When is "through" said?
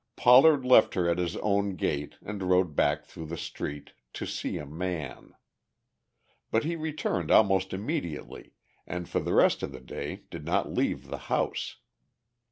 3.05-3.27